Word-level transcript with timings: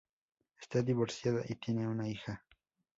Está 0.59 0.81
divorciada, 0.81 1.43
y 1.47 1.53
tiene 1.57 1.87
una 1.87 2.09
hija. 2.09 2.43